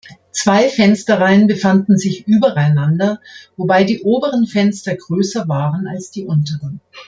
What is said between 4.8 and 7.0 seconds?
größer waren als die unteren.